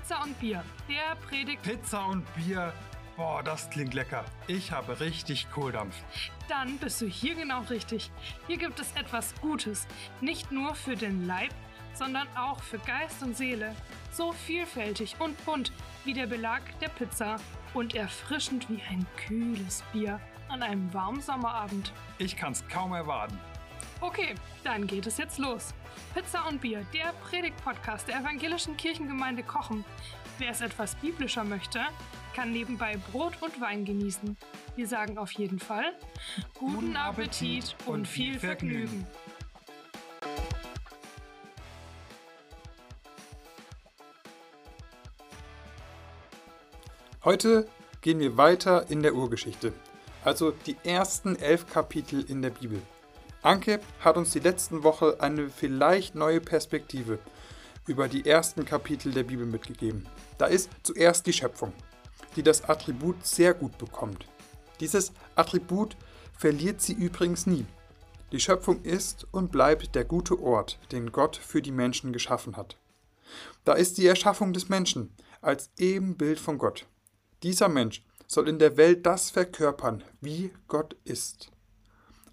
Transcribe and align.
Pizza 0.00 0.22
und 0.22 0.40
Bier, 0.40 0.64
der 0.88 1.14
Predigt. 1.28 1.62
Pizza 1.62 2.06
und 2.06 2.24
Bier. 2.34 2.72
Boah, 3.16 3.42
das 3.42 3.68
klingt 3.68 3.92
lecker. 3.92 4.24
Ich 4.46 4.72
habe 4.72 4.98
richtig 4.98 5.50
Kohldampf. 5.50 5.94
Dann 6.48 6.78
bist 6.78 7.02
du 7.02 7.06
hier 7.06 7.34
genau 7.34 7.60
richtig. 7.62 8.10
Hier 8.46 8.56
gibt 8.56 8.80
es 8.80 8.92
etwas 8.96 9.34
Gutes. 9.42 9.86
Nicht 10.22 10.50
nur 10.50 10.74
für 10.74 10.96
den 10.96 11.26
Leib, 11.26 11.50
sondern 11.92 12.26
auch 12.34 12.62
für 12.62 12.78
Geist 12.78 13.22
und 13.22 13.36
Seele. 13.36 13.76
So 14.10 14.32
vielfältig 14.32 15.16
und 15.18 15.44
bunt 15.44 15.70
wie 16.06 16.14
der 16.14 16.26
Belag 16.26 16.62
der 16.80 16.88
Pizza 16.88 17.36
und 17.74 17.94
erfrischend 17.94 18.70
wie 18.70 18.80
ein 18.88 19.06
kühles 19.28 19.84
Bier 19.92 20.18
an 20.48 20.62
einem 20.62 20.92
warmen 20.94 21.20
Sommerabend. 21.20 21.92
Ich 22.16 22.36
kann's 22.36 22.66
kaum 22.68 22.94
erwarten. 22.94 23.38
Okay, 24.02 24.34
dann 24.64 24.86
geht 24.86 25.06
es 25.06 25.18
jetzt 25.18 25.38
los. 25.38 25.74
Pizza 26.14 26.48
und 26.48 26.62
Bier, 26.62 26.86
der 26.94 27.12
Predigt-Podcast 27.28 28.08
der 28.08 28.20
evangelischen 28.20 28.74
Kirchengemeinde 28.78 29.42
Kochen. 29.42 29.84
Wer 30.38 30.52
es 30.52 30.62
etwas 30.62 30.94
biblischer 30.94 31.44
möchte, 31.44 31.80
kann 32.34 32.50
nebenbei 32.50 32.96
Brot 33.12 33.34
und 33.42 33.60
Wein 33.60 33.84
genießen. 33.84 34.38
Wir 34.74 34.88
sagen 34.88 35.18
auf 35.18 35.32
jeden 35.32 35.58
Fall 35.58 35.92
guten 36.54 36.96
Appetit 36.96 37.76
und 37.84 38.08
viel 38.08 38.38
Vergnügen. 38.38 39.06
Heute 47.22 47.68
gehen 48.00 48.18
wir 48.18 48.38
weiter 48.38 48.88
in 48.88 49.02
der 49.02 49.14
Urgeschichte, 49.14 49.74
also 50.24 50.52
die 50.52 50.76
ersten 50.84 51.36
elf 51.36 51.66
Kapitel 51.66 52.24
in 52.26 52.40
der 52.40 52.48
Bibel. 52.48 52.80
Anke 53.42 53.80
hat 54.00 54.18
uns 54.18 54.32
die 54.32 54.40
letzten 54.40 54.82
Woche 54.82 55.16
eine 55.20 55.48
vielleicht 55.48 56.14
neue 56.14 56.40
Perspektive 56.40 57.18
über 57.86 58.06
die 58.06 58.26
ersten 58.26 58.66
Kapitel 58.66 59.12
der 59.12 59.22
Bibel 59.22 59.46
mitgegeben. 59.46 60.06
Da 60.36 60.46
ist 60.46 60.68
zuerst 60.82 61.26
die 61.26 61.32
Schöpfung, 61.32 61.72
die 62.36 62.42
das 62.42 62.68
Attribut 62.68 63.26
sehr 63.26 63.54
gut 63.54 63.78
bekommt. 63.78 64.26
Dieses 64.80 65.12
Attribut 65.36 65.96
verliert 66.36 66.82
sie 66.82 66.92
übrigens 66.92 67.46
nie. 67.46 67.64
Die 68.30 68.40
Schöpfung 68.40 68.82
ist 68.82 69.26
und 69.32 69.50
bleibt 69.50 69.94
der 69.94 70.04
gute 70.04 70.40
Ort, 70.40 70.78
den 70.92 71.10
Gott 71.10 71.36
für 71.36 71.62
die 71.62 71.72
Menschen 71.72 72.12
geschaffen 72.12 72.56
hat. 72.56 72.76
Da 73.64 73.72
ist 73.72 73.96
die 73.96 74.06
Erschaffung 74.06 74.52
des 74.52 74.68
Menschen 74.68 75.14
als 75.40 75.70
Ebenbild 75.78 76.38
von 76.38 76.58
Gott. 76.58 76.86
Dieser 77.42 77.68
Mensch 77.68 78.04
soll 78.26 78.48
in 78.48 78.58
der 78.58 78.76
Welt 78.76 79.06
das 79.06 79.30
verkörpern, 79.30 80.04
wie 80.20 80.52
Gott 80.68 80.94
ist. 81.04 81.50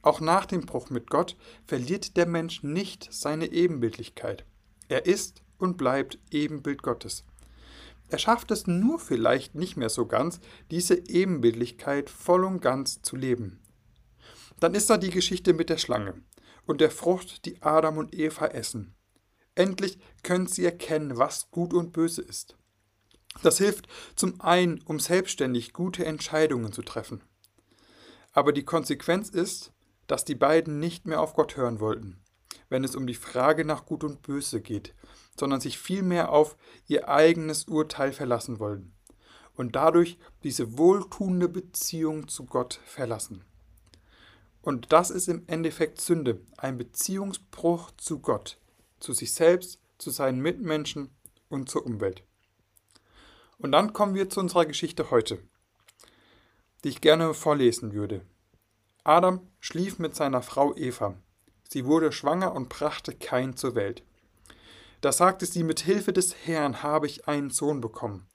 Auch 0.07 0.21
nach 0.21 0.45
dem 0.45 0.65
Bruch 0.65 0.89
mit 0.89 1.09
Gott 1.09 1.35
verliert 1.65 2.15
der 2.15 2.27
Mensch 2.27 2.63
nicht 2.63 3.09
seine 3.11 3.51
Ebenbildlichkeit. 3.51 4.45
Er 4.87 5.05
ist 5.05 5.43
und 5.57 5.75
bleibt 5.75 6.17
Ebenbild 6.31 6.81
Gottes. 6.81 7.25
Er 8.07 8.17
schafft 8.17 8.51
es 8.51 8.67
nur 8.67 8.99
vielleicht 8.99 9.53
nicht 9.53 9.75
mehr 9.75 9.89
so 9.89 10.05
ganz, 10.05 10.39
diese 10.71 11.09
Ebenbildlichkeit 11.09 12.09
voll 12.09 12.45
und 12.45 12.61
ganz 12.61 13.01
zu 13.01 13.17
leben. 13.17 13.59
Dann 14.61 14.75
ist 14.75 14.89
da 14.89 14.95
die 14.95 15.09
Geschichte 15.09 15.53
mit 15.53 15.69
der 15.69 15.77
Schlange 15.77 16.13
und 16.65 16.79
der 16.79 16.89
Frucht, 16.89 17.43
die 17.43 17.61
Adam 17.61 17.97
und 17.97 18.15
Eva 18.15 18.45
essen. 18.45 18.95
Endlich 19.55 19.99
können 20.23 20.47
sie 20.47 20.63
erkennen, 20.63 21.17
was 21.17 21.51
gut 21.51 21.73
und 21.73 21.91
böse 21.91 22.21
ist. 22.21 22.55
Das 23.43 23.57
hilft 23.57 23.89
zum 24.15 24.39
einen, 24.39 24.79
um 24.83 25.01
selbstständig 25.01 25.73
gute 25.73 26.05
Entscheidungen 26.05 26.71
zu 26.71 26.81
treffen. 26.81 27.25
Aber 28.31 28.53
die 28.53 28.63
Konsequenz 28.63 29.27
ist, 29.27 29.73
dass 30.07 30.25
die 30.25 30.35
beiden 30.35 30.79
nicht 30.79 31.05
mehr 31.05 31.21
auf 31.21 31.33
Gott 31.33 31.57
hören 31.57 31.79
wollten, 31.79 32.19
wenn 32.69 32.83
es 32.83 32.95
um 32.95 33.07
die 33.07 33.13
Frage 33.13 33.65
nach 33.65 33.85
Gut 33.85 34.03
und 34.03 34.21
Böse 34.21 34.61
geht, 34.61 34.93
sondern 35.39 35.61
sich 35.61 35.77
vielmehr 35.77 36.31
auf 36.31 36.57
ihr 36.87 37.09
eigenes 37.09 37.65
Urteil 37.65 38.11
verlassen 38.11 38.59
wollten 38.59 38.93
und 39.55 39.75
dadurch 39.75 40.17
diese 40.43 40.77
wohltuende 40.77 41.49
Beziehung 41.49 42.27
zu 42.27 42.45
Gott 42.45 42.79
verlassen. 42.85 43.43
Und 44.61 44.91
das 44.91 45.09
ist 45.11 45.27
im 45.27 45.43
Endeffekt 45.47 46.01
Sünde, 46.01 46.41
ein 46.57 46.77
Beziehungsbruch 46.77 47.91
zu 47.97 48.19
Gott, 48.19 48.59
zu 48.99 49.13
sich 49.13 49.33
selbst, 49.33 49.79
zu 49.97 50.09
seinen 50.09 50.41
Mitmenschen 50.41 51.09
und 51.49 51.69
zur 51.69 51.85
Umwelt. 51.85 52.23
Und 53.57 53.71
dann 53.71 53.93
kommen 53.93 54.13
wir 54.13 54.29
zu 54.29 54.39
unserer 54.39 54.65
Geschichte 54.65 55.09
heute, 55.09 55.39
die 56.83 56.89
ich 56.89 57.01
gerne 57.01 57.33
vorlesen 57.33 57.93
würde. 57.93 58.21
Adam 59.07 59.39
schlief 59.61 59.99
mit 59.99 60.17
seiner 60.17 60.41
Frau 60.41 60.75
Eva. 60.75 61.15
Sie 61.69 61.85
wurde 61.85 62.11
schwanger 62.11 62.53
und 62.53 62.67
brachte 62.67 63.13
Kain 63.13 63.55
zur 63.55 63.73
Welt. 63.73 64.03
Da 64.99 65.13
sagte 65.13 65.45
sie, 65.45 65.63
mit 65.63 65.79
Hilfe 65.79 66.11
des 66.11 66.35
Herrn 66.45 66.83
habe 66.83 67.07
ich 67.07 67.25
einen 67.25 67.49
Sohn 67.49 67.79
bekommen. 67.79 68.27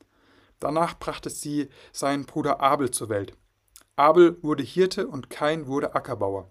Danach 0.60 0.98
brachte 0.98 1.28
sie 1.28 1.68
seinen 1.92 2.24
Bruder 2.24 2.62
Abel 2.62 2.90
zur 2.90 3.10
Welt. 3.10 3.36
Abel 3.96 4.42
wurde 4.42 4.62
Hirte 4.62 5.08
und 5.08 5.28
Kain 5.28 5.66
wurde 5.66 5.94
Ackerbauer. 5.94 6.50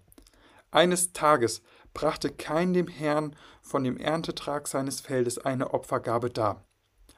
Eines 0.70 1.12
Tages 1.12 1.60
brachte 1.92 2.30
Kain 2.30 2.74
dem 2.74 2.86
Herrn 2.86 3.34
von 3.60 3.82
dem 3.82 3.96
Erntetrag 3.96 4.68
seines 4.68 5.00
Feldes 5.00 5.38
eine 5.38 5.74
Opfergabe 5.74 6.30
dar. 6.30 6.64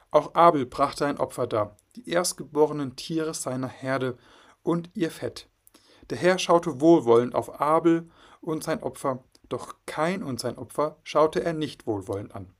Auch 0.09 0.33
Abel 0.33 0.65
brachte 0.65 1.05
ein 1.05 1.19
Opfer 1.19 1.45
dar, 1.45 1.77
die 1.97 2.09
erstgeborenen 2.09 2.95
Tiere 2.95 3.35
seiner 3.35 3.67
Herde 3.67 4.17
und 4.63 4.89
ihr 4.95 5.11
Fett. 5.11 5.47
Der 6.09 6.17
Herr 6.17 6.37
schaute 6.37 6.81
wohlwollend 6.81 7.35
auf 7.35 7.59
Abel 7.59 8.09
und 8.41 8.63
sein 8.63 8.83
Opfer, 8.83 9.23
doch 9.49 9.75
Kain 9.85 10.23
und 10.23 10.39
sein 10.39 10.57
Opfer 10.57 10.97
schaute 11.03 11.43
er 11.43 11.53
nicht 11.53 11.87
wohlwollend 11.87 12.33
an. 12.35 12.53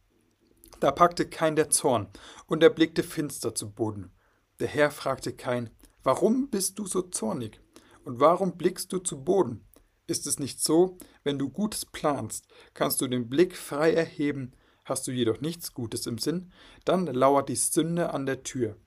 Da 0.80 0.92
packte 0.92 1.28
Kain 1.28 1.56
der 1.56 1.70
Zorn, 1.70 2.08
und 2.48 2.62
er 2.62 2.70
blickte 2.70 3.04
finster 3.04 3.56
zu 3.56 3.72
Boden. 3.72 4.12
Der 4.60 4.68
Herr 4.68 4.92
fragte 4.92 5.34
Kain, 5.34 5.70
Warum 6.04 6.50
bist 6.50 6.78
du 6.78 6.86
so 6.86 7.02
zornig? 7.02 7.60
Und 8.04 8.20
warum 8.20 8.58
blickst 8.58 8.94
du 8.94 9.00
zu 9.00 9.24
Boden? 9.24 9.66
Ist 10.06 10.28
es 10.28 10.38
nicht 10.38 10.62
so, 10.64 10.98
wenn 11.24 11.40
du 11.40 11.50
Gutes 11.50 11.86
planst, 11.86 12.48
kannst 12.76 13.02
du 13.02 13.08
den 13.08 13.28
Blick 13.28 13.56
frei 13.56 13.92
erheben, 13.92 14.52
hast 14.84 15.08
du 15.08 15.12
jedoch 15.12 15.42
nichts 15.42 15.74
Gutes 15.74 16.06
im 16.06 16.20
Sinn, 16.20 16.52
dann 16.84 17.08
lauert 17.08 17.50
die 17.50 17.56
Sünde 17.56 18.14
an 18.14 18.28
der 18.28 18.44
Tür. 18.44 18.78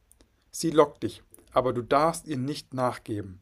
Sie 0.52 0.70
lockt 0.70 1.02
dich, 1.02 1.24
aber 1.52 1.72
du 1.72 1.82
darfst 1.82 2.28
ihr 2.28 2.38
nicht 2.38 2.72
nachgeben. 2.72 3.40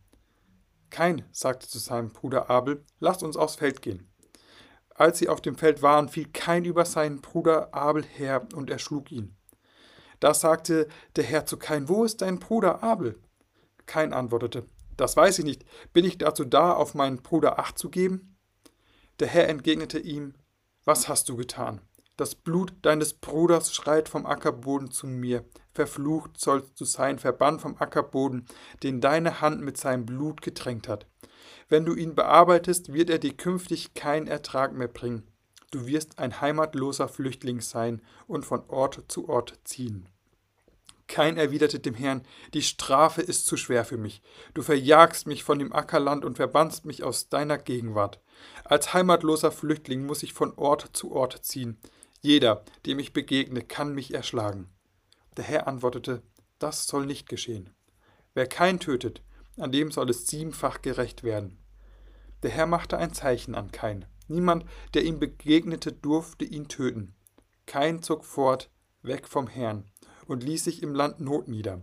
Kein, 0.97 1.27
sagte 1.31 1.69
zu 1.69 1.79
seinem 1.79 2.09
Bruder 2.09 2.49
Abel, 2.49 2.83
lasst 3.01 3.23
uns 3.23 3.37
aufs 3.37 3.57
Feld 3.57 3.83
gehen. 3.83 4.11
Als 4.95 5.19
sie 5.19 5.29
auf 5.29 5.43
dem 5.43 5.59
Feld 5.59 5.83
waren, 5.83 6.09
fiel 6.09 6.27
Kein 6.33 6.65
über 6.65 6.87
seinen 6.87 7.21
Bruder 7.21 7.75
Abel 7.75 8.03
her 8.03 8.49
und 8.55 8.71
erschlug 8.71 9.13
ihn. 9.13 9.37
Da 10.21 10.33
sagte 10.33 10.89
der 11.17 11.25
Herr 11.25 11.45
zu 11.45 11.59
Kein, 11.59 11.91
wo 11.91 12.05
ist 12.05 12.23
dein 12.23 12.39
Bruder 12.39 12.83
Abel? 12.83 13.21
Kein 13.85 14.15
antwortete, 14.15 14.65
das 14.97 15.19
weiß 15.19 15.41
ich 15.41 15.45
nicht, 15.45 15.67
bin 15.93 16.07
ich 16.07 16.17
dazu 16.17 16.47
da, 16.47 16.73
auf 16.73 16.95
meinen 16.95 17.19
Bruder 17.19 17.59
Acht 17.59 17.79
zu 17.79 17.91
geben? 17.91 18.39
Der 19.21 19.29
Herr 19.29 19.51
entgegnete 19.51 19.99
ihm, 19.99 20.33
was 20.87 21.09
hast 21.11 21.29
du 21.29 21.37
getan? 21.37 21.83
Das 22.17 22.35
Blut 22.35 22.73
deines 22.81 23.13
Bruders 23.13 23.75
schreit 23.75 24.09
vom 24.09 24.25
Ackerboden 24.25 24.91
zu 24.91 25.07
mir. 25.07 25.45
Verflucht 25.77 26.41
sollst 26.41 26.81
du 26.81 26.85
sein, 26.85 27.19
verbannt 27.19 27.61
vom 27.61 27.77
Ackerboden, 27.77 28.47
den 28.83 29.01
deine 29.01 29.41
Hand 29.41 29.61
mit 29.61 29.77
seinem 29.77 30.07
Blut 30.07 30.43
getränkt 30.43 30.89
hat. 30.89 31.07
Wenn 31.69 31.85
du 31.85 31.95
ihn 31.95 32.15
bearbeitest, 32.15 32.93
wird 32.93 33.11
er 33.11 33.19
dir 33.19 33.37
künftig 33.37 33.95
keinen 33.95 34.27
Ertrag 34.27 34.73
mehr 34.73 34.89
bringen. 34.89 35.23
Du 35.71 35.87
wirst 35.87 36.19
ein 36.19 36.41
heimatloser 36.41 37.09
Flüchtling 37.09 37.61
sein 37.61 38.01
und 38.27 38.47
von 38.47 38.65
Ort 38.69 39.05
zu 39.09 39.29
Ort 39.29 39.59
ziehen. 39.65 40.09
Kein 41.09 41.37
erwiderte 41.37 41.79
dem 41.79 41.95
Herrn, 41.95 42.23
die 42.55 42.63
Strafe 42.63 43.23
ist 43.23 43.47
zu 43.47 43.57
schwer 43.57 43.85
für 43.85 43.97
mich. 43.97 44.23
Du 44.55 44.63
verjagst 44.63 45.27
mich 45.27 45.45
von 45.45 45.59
dem 45.59 45.73
Ackerland 45.73 46.25
und 46.25 46.37
verbannst 46.37 46.85
mich 46.85 47.05
aus 47.05 47.29
deiner 47.29 47.59
Gegenwart. 47.59 48.21
Als 48.65 48.93
heimatloser 48.93 49.53
Flüchtling 49.53 50.05
muss 50.07 50.23
ich 50.23 50.33
von 50.33 50.53
Ort 50.57 50.91
zu 50.95 51.13
Ort 51.13 51.45
ziehen. 51.45 51.79
Jeder, 52.23 52.65
dem 52.87 52.99
ich 52.99 53.13
begegne, 53.13 53.61
kann 53.61 53.95
mich 53.95 54.15
erschlagen. 54.15 54.71
Der 55.37 55.45
Herr 55.45 55.67
antwortete, 55.67 56.23
das 56.59 56.87
soll 56.87 57.07
nicht 57.07 57.29
geschehen. 57.29 57.71
Wer 58.35 58.47
kein 58.47 58.81
tötet, 58.81 59.23
an 59.59 59.73
dem 59.73 59.91
soll 59.91 60.11
es 60.11 60.27
siebenfach 60.27 60.83
gerecht 60.83 61.23
werden. 61.23 61.59
Der 62.43 62.51
Herr 62.51 62.67
machte 62.67 62.99
ein 62.99 63.13
Zeichen 63.13 63.55
an 63.55 63.73
Kain. 63.73 64.07
Niemand, 64.29 64.65
der 64.95 65.05
ihm 65.05 65.19
begegnete, 65.19 65.93
durfte 65.93 66.45
ihn 66.45 66.69
töten. 66.69 67.15
Kain 67.67 68.03
zog 68.03 68.25
fort, 68.25 68.71
weg 69.03 69.29
vom 69.29 69.47
Herrn, 69.47 69.85
und 70.27 70.43
ließ 70.43 70.65
sich 70.65 70.83
im 70.83 70.95
Land 70.95 71.21
Not 71.21 71.49
nieder. 71.49 71.83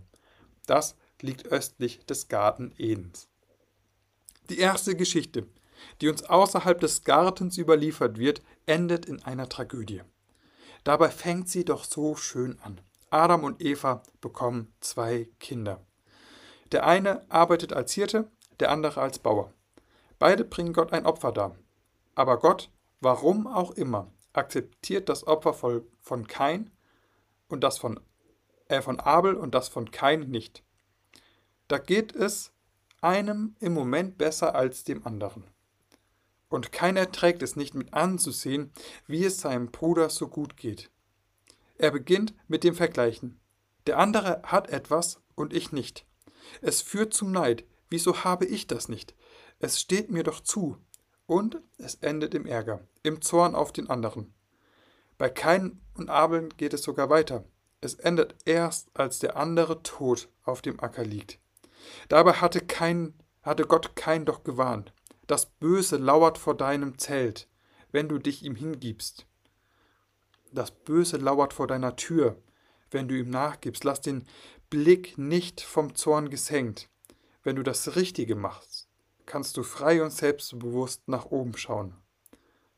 Das 0.66 0.96
liegt 1.20 1.46
östlich 1.46 2.04
des 2.06 2.28
Garten 2.28 2.72
Edens. 2.76 3.28
Die 4.50 4.58
erste 4.58 4.94
Geschichte, 4.94 5.46
die 6.00 6.08
uns 6.08 6.22
außerhalb 6.22 6.80
des 6.80 7.04
Gartens 7.04 7.56
überliefert 7.56 8.18
wird, 8.18 8.42
endet 8.66 9.06
in 9.06 9.22
einer 9.22 9.48
Tragödie. 9.48 10.02
Dabei 10.84 11.10
fängt 11.10 11.48
sie 11.48 11.64
doch 11.64 11.84
so 11.84 12.14
schön 12.14 12.58
an. 12.60 12.80
Adam 13.14 13.44
und 13.44 13.62
Eva 13.62 14.02
bekommen 14.20 14.74
zwei 14.80 15.28
Kinder. 15.38 15.80
Der 16.72 16.84
eine 16.84 17.24
arbeitet 17.30 17.72
als 17.72 17.92
Hirte, 17.92 18.28
der 18.58 18.72
andere 18.72 19.00
als 19.00 19.20
Bauer. 19.20 19.52
Beide 20.18 20.44
bringen 20.44 20.72
Gott 20.72 20.92
ein 20.92 21.06
Opfer 21.06 21.30
dar. 21.30 21.56
Aber 22.16 22.38
Gott, 22.38 22.70
warum 23.00 23.46
auch 23.46 23.70
immer, 23.70 24.10
akzeptiert 24.32 25.08
das 25.08 25.26
Opfer 25.26 25.54
von 26.00 26.26
Kain 26.26 26.70
und 27.48 27.62
das 27.62 27.78
von 27.78 28.00
äh, 28.66 28.82
von 28.82 28.98
Abel 28.98 29.34
und 29.34 29.54
das 29.54 29.68
von 29.68 29.92
Kain 29.92 30.30
nicht. 30.30 30.64
Da 31.68 31.78
geht 31.78 32.14
es 32.14 32.52
einem 33.00 33.54
im 33.60 33.74
Moment 33.74 34.18
besser 34.18 34.56
als 34.56 34.82
dem 34.82 35.06
anderen. 35.06 35.44
Und 36.48 36.72
keiner 36.72 37.12
trägt 37.12 37.42
es 37.42 37.54
nicht 37.54 37.74
mit 37.74 37.94
anzusehen, 37.94 38.72
wie 39.06 39.24
es 39.24 39.40
seinem 39.40 39.70
Bruder 39.70 40.10
so 40.10 40.28
gut 40.28 40.56
geht. 40.56 40.90
Er 41.76 41.90
beginnt 41.90 42.34
mit 42.48 42.64
dem 42.64 42.74
Vergleichen. 42.74 43.40
Der 43.86 43.98
andere 43.98 44.42
hat 44.44 44.70
etwas 44.70 45.20
und 45.34 45.52
ich 45.52 45.72
nicht. 45.72 46.06
Es 46.60 46.82
führt 46.82 47.14
zum 47.14 47.32
Neid. 47.32 47.64
Wieso 47.90 48.24
habe 48.24 48.46
ich 48.46 48.66
das 48.66 48.88
nicht? 48.88 49.14
Es 49.58 49.80
steht 49.80 50.10
mir 50.10 50.22
doch 50.22 50.40
zu. 50.40 50.78
Und 51.26 51.60
es 51.78 51.96
endet 51.96 52.34
im 52.34 52.46
Ärger, 52.46 52.86
im 53.02 53.22
Zorn 53.22 53.54
auf 53.54 53.72
den 53.72 53.88
anderen. 53.88 54.34
Bei 55.16 55.28
Kain 55.30 55.80
und 55.94 56.10
Abel 56.10 56.48
geht 56.56 56.74
es 56.74 56.82
sogar 56.82 57.08
weiter. 57.08 57.44
Es 57.80 57.94
endet 57.94 58.34
erst, 58.44 58.88
als 58.94 59.18
der 59.18 59.36
andere 59.36 59.82
tot 59.82 60.28
auf 60.42 60.60
dem 60.60 60.80
Acker 60.80 61.04
liegt. 61.04 61.38
Dabei 62.08 62.34
hatte, 62.34 62.60
kein, 62.60 63.14
hatte 63.42 63.64
Gott 63.64 63.96
Kain 63.96 64.24
doch 64.24 64.44
gewarnt. 64.44 64.92
Das 65.26 65.46
Böse 65.46 65.96
lauert 65.96 66.36
vor 66.38 66.56
deinem 66.56 66.98
Zelt, 66.98 67.48
wenn 67.92 68.08
du 68.08 68.18
dich 68.18 68.42
ihm 68.42 68.54
hingibst. 68.54 69.26
Das 70.54 70.70
Böse 70.70 71.16
lauert 71.16 71.52
vor 71.52 71.66
deiner 71.66 71.96
Tür, 71.96 72.40
wenn 72.92 73.08
du 73.08 73.18
ihm 73.18 73.28
nachgibst. 73.28 73.82
Lass 73.82 74.00
den 74.00 74.24
Blick 74.70 75.18
nicht 75.18 75.60
vom 75.60 75.96
Zorn 75.96 76.30
gesenkt. 76.30 76.88
Wenn 77.42 77.56
du 77.56 77.64
das 77.64 77.96
Richtige 77.96 78.36
machst, 78.36 78.88
kannst 79.26 79.56
du 79.56 79.64
frei 79.64 80.00
und 80.00 80.12
selbstbewusst 80.12 81.08
nach 81.08 81.26
oben 81.26 81.56
schauen. 81.56 81.96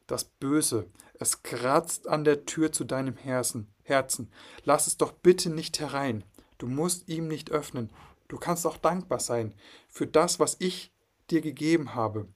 Das 0.06 0.24
Böse, 0.24 0.90
es 1.18 1.42
kratzt 1.42 2.08
an 2.08 2.24
der 2.24 2.46
Tür 2.46 2.72
zu 2.72 2.84
deinem 2.84 3.16
Herzen. 3.16 4.32
Lass 4.64 4.86
es 4.86 4.96
doch 4.96 5.12
bitte 5.12 5.50
nicht 5.50 5.78
herein. 5.78 6.24
Du 6.56 6.68
musst 6.68 7.10
ihm 7.10 7.28
nicht 7.28 7.50
öffnen. 7.50 7.90
Du 8.28 8.38
kannst 8.38 8.66
auch 8.66 8.78
dankbar 8.78 9.20
sein 9.20 9.54
für 9.90 10.06
das, 10.06 10.40
was 10.40 10.56
ich 10.60 10.94
dir 11.30 11.42
gegeben 11.42 11.94
habe. 11.94 12.26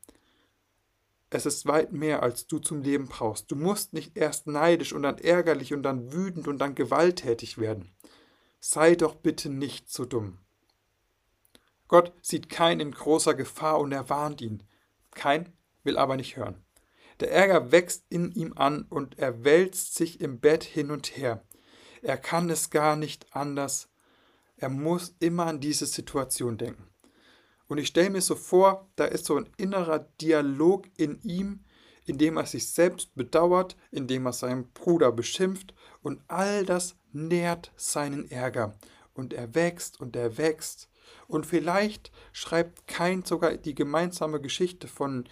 Es 1.31 1.47
ist 1.47 1.67
weit 1.67 1.93
mehr, 1.93 2.25
als 2.25 2.49
du 2.49 2.59
zum 2.59 2.83
Leben 2.83 3.07
brauchst. 3.07 3.51
Du 3.51 3.57
musst 3.57 3.93
nicht 3.93 4.17
erst 4.17 4.49
neidisch 4.49 4.93
und 4.93 5.05
dann 5.05 5.19
ärgerlich 5.19 5.73
und 5.73 5.85
dann 5.85 6.13
wütend 6.13 6.49
und 6.49 6.59
dann 6.59 6.75
gewalttätig 6.75 7.57
werden. 7.59 7.93
Sei 8.59 8.97
doch 8.97 9.15
bitte 9.15 9.49
nicht 9.49 9.91
so 9.91 10.05
dumm. 10.05 10.39
Gott 11.87 12.13
sieht 12.21 12.49
keinen 12.49 12.81
in 12.81 12.91
großer 12.91 13.35
Gefahr 13.35 13.79
und 13.79 13.93
er 13.93 14.11
warnt 14.11 14.41
ihn. 14.41 14.65
Kein 15.13 15.53
will 15.85 15.97
aber 15.97 16.17
nicht 16.17 16.37
hören. 16.37 16.63
Der 17.21 17.31
Ärger 17.31 17.71
wächst 17.71 18.05
in 18.09 18.33
ihm 18.33 18.53
an 18.57 18.83
und 18.89 19.19
er 19.19 19.45
wälzt 19.45 19.95
sich 19.95 20.21
im 20.21 20.41
Bett 20.41 20.65
hin 20.65 20.91
und 20.91 21.17
her. 21.17 21.45
Er 22.03 22.17
kann 22.17 22.51
es 22.51 22.71
gar 22.71 22.97
nicht 22.97 23.35
anders. 23.37 23.89
Er 24.57 24.69
muss 24.69 25.15
immer 25.21 25.47
an 25.47 25.61
diese 25.61 25.87
Situation 25.87 26.59
denken. 26.59 26.90
Und 27.71 27.79
ich 27.79 27.87
stelle 27.87 28.11
mir 28.11 28.21
so 28.21 28.35
vor, 28.35 28.91
da 28.97 29.05
ist 29.05 29.27
so 29.27 29.37
ein 29.37 29.49
innerer 29.57 30.01
Dialog 30.21 30.89
in 30.97 31.23
ihm, 31.23 31.61
in 32.05 32.19
dem 32.19 32.37
er 32.37 32.47
sich 32.47 32.69
selbst 32.73 33.15
bedauert, 33.15 33.77
in 33.93 34.09
dem 34.09 34.27
er 34.27 34.33
seinen 34.33 34.73
Bruder 34.73 35.13
beschimpft 35.13 35.73
und 36.03 36.21
all 36.27 36.67
das 36.67 36.97
nährt 37.13 37.71
seinen 37.77 38.29
Ärger. 38.29 38.77
Und 39.15 39.33
er 39.33 39.55
wächst 39.55 40.01
und 40.01 40.17
er 40.17 40.37
wächst. 40.37 40.89
Und 41.29 41.47
vielleicht 41.47 42.11
schreibt 42.33 42.89
kein 42.89 43.25
sogar 43.25 43.57
die 43.57 43.77
gemeinsame 43.77 44.41
Geschichte 44.41 44.89
von 44.89 45.29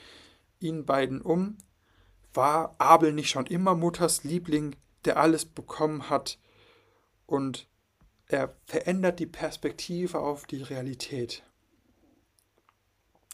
ihnen 0.61 0.87
beiden 0.87 1.21
um. 1.21 1.59
War 2.35 2.77
Abel 2.79 3.15
nicht 3.15 3.31
schon 3.31 3.47
immer 3.47 3.75
Mutters 3.75 4.23
Liebling, 4.23 4.77
der 5.05 5.17
alles 5.17 5.45
bekommen 5.45 6.09
hat? 6.09 6.39
Und 7.27 7.69
er 8.27 8.55
verändert 8.65 9.19
die 9.19 9.27
Perspektive 9.27 10.21
auf 10.21 10.47
die 10.47 10.63
Realität. 10.63 11.43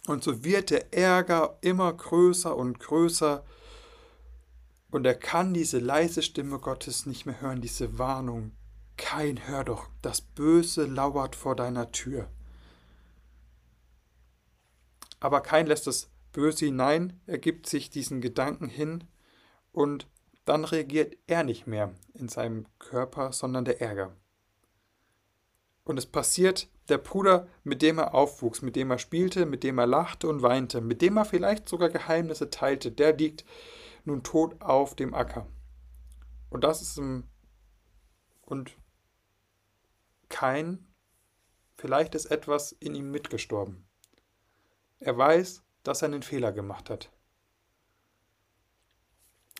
Und 0.06 0.22
so 0.22 0.44
wird 0.44 0.70
der 0.70 0.92
Ärger 0.92 1.58
immer 1.60 1.92
größer 1.92 2.54
und 2.54 2.78
größer. 2.78 3.44
Und 4.90 5.06
er 5.06 5.14
kann 5.14 5.54
diese 5.54 5.78
leise 5.78 6.22
Stimme 6.22 6.58
Gottes 6.58 7.06
nicht 7.06 7.26
mehr 7.26 7.40
hören, 7.40 7.60
diese 7.60 7.98
Warnung. 7.98 8.52
Kein, 8.96 9.46
hör 9.48 9.64
doch, 9.64 9.88
das 10.02 10.20
Böse 10.20 10.84
lauert 10.86 11.34
vor 11.34 11.56
deiner 11.56 11.90
Tür. 11.90 12.28
Aber 15.20 15.40
kein 15.40 15.66
lässt 15.66 15.86
das 15.86 16.10
Böse 16.32 16.66
hinein, 16.66 17.20
er 17.26 17.38
gibt 17.38 17.66
sich 17.68 17.90
diesen 17.90 18.20
Gedanken 18.20 18.68
hin 18.68 19.04
und 19.72 20.06
dann 20.44 20.64
reagiert 20.64 21.16
er 21.26 21.44
nicht 21.44 21.66
mehr 21.66 21.94
in 22.12 22.28
seinem 22.28 22.66
Körper, 22.78 23.32
sondern 23.32 23.64
der 23.64 23.80
Ärger. 23.80 24.14
Und 25.84 25.98
es 25.98 26.06
passiert 26.06 26.68
der 26.88 26.98
Bruder, 26.98 27.46
mit 27.62 27.82
dem 27.82 27.98
er 27.98 28.14
aufwuchs, 28.14 28.62
mit 28.62 28.76
dem 28.76 28.90
er 28.90 28.98
spielte, 28.98 29.46
mit 29.46 29.62
dem 29.62 29.78
er 29.78 29.86
lachte 29.86 30.28
und 30.28 30.42
weinte, 30.42 30.80
mit 30.80 31.02
dem 31.02 31.16
er 31.16 31.24
vielleicht 31.24 31.68
sogar 31.68 31.90
Geheimnisse 31.90 32.50
teilte, 32.50 32.90
der 32.90 33.14
liegt 33.14 33.44
nun 34.04 34.22
tot 34.22 34.60
auf 34.60 34.94
dem 34.94 35.14
Acker. 35.14 35.46
Und 36.50 36.64
das 36.64 36.82
ist 36.82 36.98
ein 36.98 37.28
und 38.42 38.76
kein, 40.28 40.86
vielleicht 41.76 42.14
ist 42.14 42.26
etwas 42.26 42.72
in 42.72 42.94
ihm 42.94 43.10
mitgestorben. 43.10 43.86
Er 45.00 45.16
weiß, 45.16 45.62
dass 45.82 46.02
er 46.02 46.06
einen 46.06 46.22
Fehler 46.22 46.52
gemacht 46.52 46.90
hat. 46.90 47.10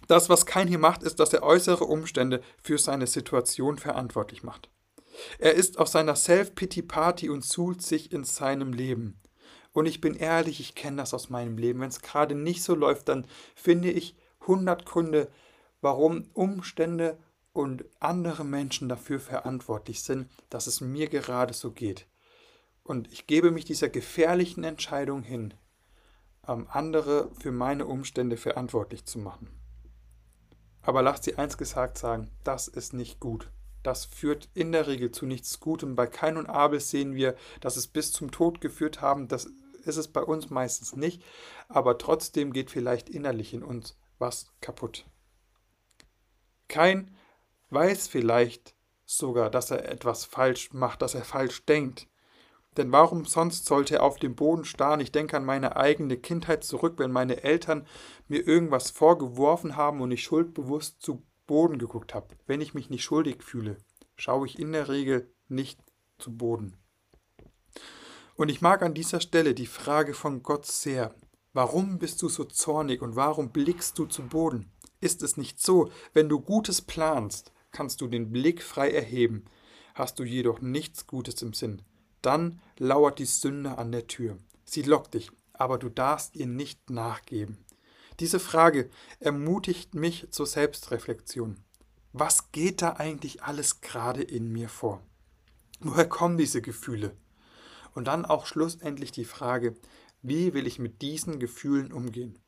Das, 0.06 0.28
was 0.28 0.44
kein 0.44 0.68
hier 0.68 0.78
macht, 0.78 1.02
ist, 1.02 1.18
dass 1.18 1.32
er 1.32 1.42
äußere 1.42 1.84
Umstände 1.84 2.42
für 2.62 2.78
seine 2.78 3.06
Situation 3.06 3.78
verantwortlich 3.78 4.42
macht. 4.42 4.70
Er 5.38 5.54
ist 5.54 5.78
auf 5.78 5.88
seiner 5.88 6.16
Self-Pity-Party 6.16 7.30
und 7.30 7.44
suhlt 7.44 7.82
sich 7.82 8.12
in 8.12 8.24
seinem 8.24 8.72
Leben. 8.72 9.20
Und 9.72 9.86
ich 9.86 10.00
bin 10.00 10.14
ehrlich, 10.14 10.60
ich 10.60 10.74
kenne 10.74 10.98
das 10.98 11.14
aus 11.14 11.30
meinem 11.30 11.58
Leben. 11.58 11.80
Wenn 11.80 11.88
es 11.88 12.00
gerade 12.00 12.34
nicht 12.34 12.62
so 12.62 12.74
läuft, 12.74 13.08
dann 13.08 13.26
finde 13.54 13.90
ich 13.90 14.16
100 14.42 14.86
Gründe, 14.86 15.30
warum 15.80 16.30
Umstände 16.32 17.18
und 17.52 17.84
andere 18.00 18.44
Menschen 18.44 18.88
dafür 18.88 19.20
verantwortlich 19.20 20.02
sind, 20.02 20.28
dass 20.50 20.66
es 20.66 20.80
mir 20.80 21.08
gerade 21.08 21.54
so 21.54 21.70
geht. 21.70 22.06
Und 22.82 23.12
ich 23.12 23.26
gebe 23.26 23.50
mich 23.50 23.64
dieser 23.64 23.88
gefährlichen 23.88 24.64
Entscheidung 24.64 25.22
hin, 25.22 25.54
andere 26.42 27.30
für 27.40 27.52
meine 27.52 27.86
Umstände 27.86 28.36
verantwortlich 28.36 29.06
zu 29.06 29.18
machen. 29.18 29.48
Aber 30.82 31.00
lasst 31.00 31.24
sie 31.24 31.36
eins 31.36 31.56
gesagt 31.56 31.96
sagen, 31.96 32.30
das 32.44 32.68
ist 32.68 32.92
nicht 32.92 33.18
gut. 33.20 33.50
Das 33.84 34.06
führt 34.06 34.48
in 34.54 34.72
der 34.72 34.86
Regel 34.86 35.12
zu 35.12 35.26
nichts 35.26 35.60
Gutem. 35.60 35.94
Bei 35.94 36.06
Kain 36.06 36.38
und 36.38 36.46
Abel 36.46 36.80
sehen 36.80 37.14
wir, 37.14 37.36
dass 37.60 37.76
es 37.76 37.86
bis 37.86 38.12
zum 38.12 38.30
Tod 38.30 38.62
geführt 38.62 39.02
haben. 39.02 39.28
Das 39.28 39.46
ist 39.84 39.98
es 39.98 40.08
bei 40.08 40.22
uns 40.22 40.48
meistens 40.48 40.96
nicht. 40.96 41.22
Aber 41.68 41.98
trotzdem 41.98 42.54
geht 42.54 42.70
vielleicht 42.70 43.10
innerlich 43.10 43.52
in 43.52 43.62
uns 43.62 43.96
was 44.18 44.46
kaputt. 44.62 45.04
Kain 46.66 47.14
weiß 47.68 48.08
vielleicht 48.08 48.74
sogar, 49.04 49.50
dass 49.50 49.70
er 49.70 49.86
etwas 49.86 50.24
falsch 50.24 50.72
macht, 50.72 51.02
dass 51.02 51.14
er 51.14 51.24
falsch 51.24 51.66
denkt. 51.66 52.08
Denn 52.78 52.90
warum 52.90 53.26
sonst 53.26 53.66
sollte 53.66 53.96
er 53.96 54.02
auf 54.02 54.16
dem 54.16 54.34
Boden 54.34 54.64
starren? 54.64 55.00
Ich 55.00 55.12
denke 55.12 55.36
an 55.36 55.44
meine 55.44 55.76
eigene 55.76 56.16
Kindheit 56.16 56.64
zurück, 56.64 56.94
wenn 56.96 57.12
meine 57.12 57.42
Eltern 57.42 57.86
mir 58.28 58.46
irgendwas 58.48 58.90
vorgeworfen 58.90 59.76
haben 59.76 60.00
und 60.00 60.10
ich 60.10 60.24
schuldbewusst 60.24 61.02
zu 61.02 61.22
Boden 61.46 61.78
geguckt 61.78 62.14
habe. 62.14 62.28
Wenn 62.46 62.60
ich 62.60 62.74
mich 62.74 62.90
nicht 62.90 63.04
schuldig 63.04 63.42
fühle, 63.42 63.78
schaue 64.16 64.46
ich 64.46 64.58
in 64.58 64.72
der 64.72 64.88
Regel 64.88 65.32
nicht 65.48 65.78
zu 66.18 66.36
Boden. 66.36 66.76
Und 68.36 68.48
ich 68.48 68.60
mag 68.60 68.82
an 68.82 68.94
dieser 68.94 69.20
Stelle 69.20 69.54
die 69.54 69.66
Frage 69.66 70.14
von 70.14 70.42
Gott 70.42 70.66
sehr. 70.66 71.14
Warum 71.52 71.98
bist 71.98 72.20
du 72.22 72.28
so 72.28 72.44
zornig 72.44 73.00
und 73.00 73.14
warum 73.14 73.50
blickst 73.50 73.98
du 73.98 74.06
zu 74.06 74.22
Boden? 74.22 74.72
Ist 75.00 75.22
es 75.22 75.36
nicht 75.36 75.60
so, 75.60 75.90
wenn 76.12 76.28
du 76.28 76.40
Gutes 76.40 76.82
planst, 76.82 77.52
kannst 77.70 78.00
du 78.00 78.08
den 78.08 78.32
Blick 78.32 78.62
frei 78.62 78.90
erheben, 78.90 79.44
hast 79.94 80.18
du 80.18 80.24
jedoch 80.24 80.60
nichts 80.60 81.06
Gutes 81.06 81.42
im 81.42 81.52
Sinn, 81.52 81.82
dann 82.22 82.60
lauert 82.78 83.18
die 83.18 83.26
Sünde 83.26 83.78
an 83.78 83.92
der 83.92 84.06
Tür. 84.06 84.38
Sie 84.64 84.82
lockt 84.82 85.14
dich, 85.14 85.30
aber 85.52 85.78
du 85.78 85.88
darfst 85.88 86.34
ihr 86.34 86.46
nicht 86.46 86.90
nachgeben. 86.90 87.64
Diese 88.20 88.38
Frage 88.38 88.90
ermutigt 89.18 89.94
mich 89.94 90.28
zur 90.30 90.46
Selbstreflexion. 90.46 91.56
Was 92.12 92.52
geht 92.52 92.80
da 92.80 92.92
eigentlich 92.92 93.42
alles 93.42 93.80
gerade 93.80 94.22
in 94.22 94.52
mir 94.52 94.68
vor? 94.68 95.02
Woher 95.80 96.08
kommen 96.08 96.38
diese 96.38 96.62
Gefühle? 96.62 97.16
Und 97.92 98.06
dann 98.06 98.24
auch 98.24 98.46
schlussendlich 98.46 99.10
die 99.10 99.24
Frage, 99.24 99.76
wie 100.22 100.54
will 100.54 100.66
ich 100.66 100.78
mit 100.78 101.02
diesen 101.02 101.40
Gefühlen 101.40 101.92
umgehen? 101.92 102.38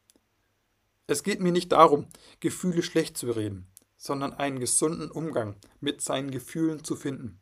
Es 1.08 1.22
geht 1.22 1.40
mir 1.40 1.52
nicht 1.52 1.72
darum, 1.72 2.06
Gefühle 2.40 2.82
schlecht 2.82 3.18
zu 3.18 3.30
reden, 3.30 3.66
sondern 3.96 4.32
einen 4.32 4.60
gesunden 4.60 5.10
Umgang 5.10 5.56
mit 5.80 6.00
seinen 6.00 6.30
Gefühlen 6.30 6.84
zu 6.84 6.96
finden. 6.96 7.40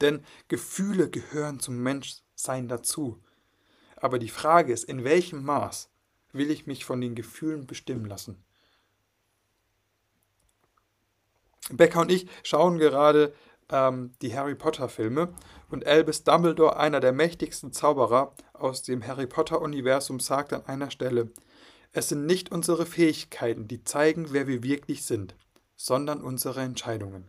Denn 0.00 0.24
Gefühle 0.48 1.10
gehören 1.10 1.60
zum 1.60 1.82
Menschsein 1.82 2.68
dazu. 2.68 3.22
Aber 3.96 4.18
die 4.18 4.28
Frage 4.28 4.72
ist, 4.72 4.84
in 4.84 5.04
welchem 5.04 5.44
Maß 5.44 5.90
will 6.38 6.50
ich 6.50 6.66
mich 6.66 6.84
von 6.84 7.00
den 7.00 7.14
Gefühlen 7.14 7.66
bestimmen 7.66 8.06
lassen. 8.06 8.42
Becker 11.70 12.00
und 12.00 12.10
ich 12.10 12.28
schauen 12.42 12.78
gerade 12.78 13.34
ähm, 13.68 14.12
die 14.22 14.34
Harry 14.34 14.54
Potter-Filme 14.54 15.34
und 15.70 15.86
Albus 15.86 16.24
Dumbledore, 16.24 16.76
einer 16.76 17.00
der 17.00 17.12
mächtigsten 17.12 17.72
Zauberer 17.72 18.34
aus 18.54 18.82
dem 18.82 19.06
Harry 19.06 19.26
Potter-Universum, 19.26 20.20
sagt 20.20 20.52
an 20.52 20.64
einer 20.66 20.90
Stelle, 20.90 21.30
es 21.92 22.08
sind 22.08 22.26
nicht 22.26 22.52
unsere 22.52 22.86
Fähigkeiten, 22.86 23.68
die 23.68 23.84
zeigen, 23.84 24.32
wer 24.32 24.46
wir 24.46 24.62
wirklich 24.62 25.04
sind, 25.04 25.34
sondern 25.76 26.22
unsere 26.22 26.60
Entscheidungen. 26.60 27.28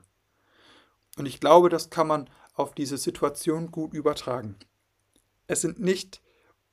Und 1.17 1.25
ich 1.25 1.39
glaube, 1.39 1.69
das 1.69 1.89
kann 1.89 2.07
man 2.07 2.29
auf 2.53 2.73
diese 2.73 2.97
Situation 2.97 3.71
gut 3.71 3.93
übertragen. 3.93 4.55
Es 5.47 5.61
sind 5.61 5.79
nicht 5.79 6.21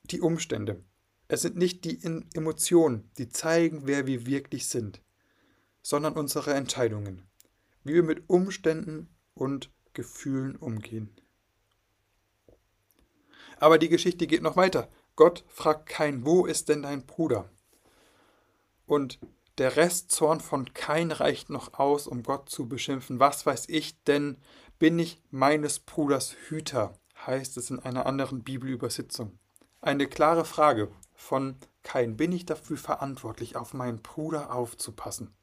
die 0.03 0.21
Umstände, 0.21 0.83
es 1.27 1.41
sind 1.41 1.57
nicht 1.57 1.83
die 1.83 1.99
Emotionen, 2.33 3.09
die 3.17 3.29
zeigen, 3.29 3.81
wer 3.85 4.07
wir 4.07 4.25
wirklich 4.25 4.67
sind, 4.67 5.01
sondern 5.81 6.13
unsere 6.13 6.53
Entscheidungen, 6.53 7.27
wie 7.83 7.95
wir 7.95 8.03
mit 8.03 8.29
Umständen 8.29 9.09
und 9.33 9.71
Gefühlen 9.93 10.55
umgehen. 10.55 11.09
Aber 13.59 13.77
die 13.77 13.89
Geschichte 13.89 14.27
geht 14.27 14.41
noch 14.41 14.55
weiter. 14.55 14.87
Gott 15.15 15.43
fragt 15.47 15.87
kein, 15.89 16.25
wo 16.25 16.45
ist 16.45 16.69
denn 16.69 16.83
dein 16.83 17.05
Bruder? 17.05 17.49
Und 18.85 19.19
der 19.57 19.75
Restzorn 19.75 20.39
von 20.39 20.73
Kain 20.73 21.11
reicht 21.11 21.49
noch 21.49 21.73
aus, 21.73 22.07
um 22.07 22.21
Gott 22.21 22.49
zu 22.49 22.69
beschimpfen. 22.69 23.19
Was 23.19 23.45
weiß 23.45 23.65
ich 23.69 24.03
denn, 24.03 24.37
bin 24.77 24.99
ich 24.99 25.19
meines 25.31 25.79
Bruders 25.79 26.35
Hüter, 26.47 26.93
heißt 27.25 27.57
es 27.57 27.71
in 27.71 27.79
einer 27.79 28.05
anderen 28.05 28.43
Bibelübersetzung. 28.43 29.39
Eine 29.81 30.05
klare 30.05 30.45
Frage 30.45 30.91
von 31.17 31.57
Kain. 31.83 32.15
Bin 32.15 32.31
ich 32.31 32.45
dafür 32.45 32.77
verantwortlich, 32.77 33.57
auf 33.57 33.73
meinen 33.73 34.01
Bruder 34.01 34.53
aufzupassen? 34.53 35.33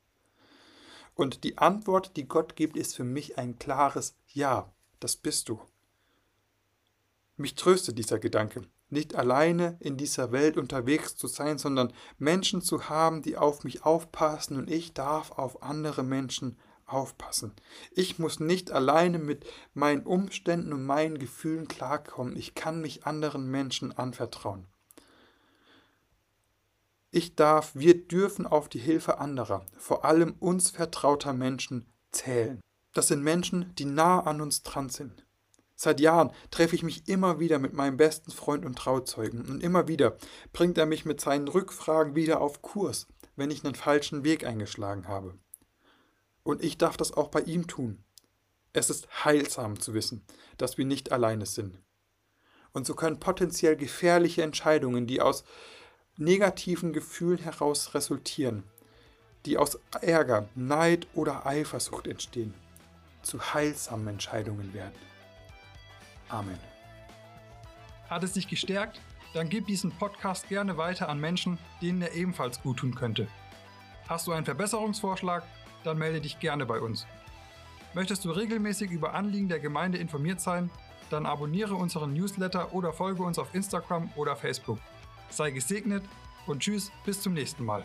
Und 1.14 1.44
die 1.44 1.58
Antwort, 1.58 2.16
die 2.16 2.26
Gott 2.26 2.56
gibt, 2.56 2.76
ist 2.78 2.96
für 2.96 3.04
mich 3.04 3.36
ein 3.36 3.58
klares 3.58 4.16
Ja, 4.32 4.72
das 5.00 5.16
bist 5.16 5.50
du. 5.50 5.60
Mich 7.36 7.54
tröstet 7.56 7.98
dieser 7.98 8.18
Gedanke 8.18 8.62
nicht 8.90 9.14
alleine 9.14 9.76
in 9.80 9.96
dieser 9.96 10.32
Welt 10.32 10.56
unterwegs 10.56 11.16
zu 11.16 11.26
sein, 11.26 11.58
sondern 11.58 11.92
Menschen 12.18 12.62
zu 12.62 12.88
haben, 12.88 13.22
die 13.22 13.36
auf 13.36 13.64
mich 13.64 13.84
aufpassen 13.84 14.56
und 14.56 14.70
ich 14.70 14.94
darf 14.94 15.32
auf 15.32 15.62
andere 15.62 16.02
Menschen 16.02 16.56
aufpassen. 16.86 17.52
Ich 17.92 18.18
muss 18.18 18.40
nicht 18.40 18.70
alleine 18.70 19.18
mit 19.18 19.44
meinen 19.72 20.04
Umständen 20.04 20.72
und 20.72 20.84
meinen 20.84 21.18
Gefühlen 21.18 21.66
klarkommen. 21.66 22.36
Ich 22.36 22.54
kann 22.54 22.80
mich 22.80 23.06
anderen 23.06 23.50
Menschen 23.50 23.92
anvertrauen. 23.92 24.66
Ich 27.16 27.36
darf, 27.36 27.76
wir 27.76 28.08
dürfen 28.08 28.44
auf 28.44 28.68
die 28.68 28.80
Hilfe 28.80 29.18
anderer, 29.18 29.64
vor 29.78 30.04
allem 30.04 30.34
uns 30.40 30.70
vertrauter 30.70 31.32
Menschen, 31.32 31.86
zählen. 32.10 32.60
Das 32.92 33.06
sind 33.06 33.22
Menschen, 33.22 33.72
die 33.76 33.84
nah 33.84 34.18
an 34.18 34.40
uns 34.40 34.64
dran 34.64 34.88
sind. 34.88 35.24
Seit 35.76 36.00
Jahren 36.00 36.32
treffe 36.50 36.74
ich 36.74 36.82
mich 36.82 37.06
immer 37.06 37.38
wieder 37.38 37.60
mit 37.60 37.72
meinem 37.72 37.96
besten 37.96 38.32
Freund 38.32 38.66
und 38.66 38.76
Trauzeugen 38.76 39.44
und 39.44 39.62
immer 39.62 39.86
wieder 39.86 40.16
bringt 40.52 40.76
er 40.76 40.86
mich 40.86 41.04
mit 41.04 41.20
seinen 41.20 41.46
Rückfragen 41.46 42.16
wieder 42.16 42.40
auf 42.40 42.62
Kurs, 42.62 43.06
wenn 43.36 43.52
ich 43.52 43.64
einen 43.64 43.76
falschen 43.76 44.24
Weg 44.24 44.44
eingeschlagen 44.44 45.06
habe. 45.06 45.38
Und 46.42 46.64
ich 46.64 46.78
darf 46.78 46.96
das 46.96 47.12
auch 47.12 47.28
bei 47.28 47.42
ihm 47.42 47.68
tun. 47.68 48.02
Es 48.72 48.90
ist 48.90 49.24
heilsam 49.24 49.78
zu 49.78 49.94
wissen, 49.94 50.26
dass 50.58 50.78
wir 50.78 50.84
nicht 50.84 51.12
alleine 51.12 51.46
sind. 51.46 51.78
Und 52.72 52.88
so 52.88 52.96
können 52.96 53.20
potenziell 53.20 53.76
gefährliche 53.76 54.42
Entscheidungen, 54.42 55.06
die 55.06 55.20
aus 55.20 55.44
negativen 56.16 56.92
Gefühlen 56.92 57.38
heraus 57.38 57.94
resultieren, 57.94 58.62
die 59.46 59.58
aus 59.58 59.78
Ärger, 60.00 60.48
Neid 60.54 61.06
oder 61.14 61.46
Eifersucht 61.46 62.06
entstehen, 62.06 62.54
zu 63.22 63.40
heilsamen 63.54 64.08
Entscheidungen 64.08 64.72
werden. 64.74 64.94
Amen. 66.28 66.58
Hat 68.08 68.22
es 68.22 68.32
dich 68.32 68.48
gestärkt? 68.48 69.00
Dann 69.34 69.48
gib 69.48 69.66
diesen 69.66 69.90
Podcast 69.90 70.48
gerne 70.48 70.76
weiter 70.76 71.08
an 71.08 71.18
Menschen, 71.18 71.58
denen 71.82 72.02
er 72.02 72.12
ebenfalls 72.12 72.62
gut 72.62 72.78
tun 72.78 72.94
könnte. 72.94 73.26
Hast 74.08 74.26
du 74.26 74.32
einen 74.32 74.44
Verbesserungsvorschlag? 74.44 75.42
Dann 75.82 75.98
melde 75.98 76.20
dich 76.20 76.38
gerne 76.38 76.64
bei 76.64 76.80
uns. 76.80 77.06
Möchtest 77.94 78.24
du 78.24 78.30
regelmäßig 78.30 78.90
über 78.90 79.14
Anliegen 79.14 79.48
der 79.48 79.60
Gemeinde 79.60 79.98
informiert 79.98 80.40
sein? 80.40 80.70
Dann 81.10 81.26
abonniere 81.26 81.74
unseren 81.74 82.12
Newsletter 82.14 82.72
oder 82.72 82.92
folge 82.92 83.22
uns 83.22 83.38
auf 83.38 83.54
Instagram 83.54 84.10
oder 84.16 84.36
Facebook. 84.36 84.78
Sei 85.30 85.50
gesegnet 85.50 86.04
und 86.46 86.60
tschüss, 86.60 86.90
bis 87.04 87.20
zum 87.20 87.34
nächsten 87.34 87.64
Mal. 87.64 87.84